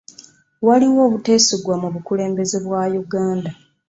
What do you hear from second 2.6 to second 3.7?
bwa Uganda.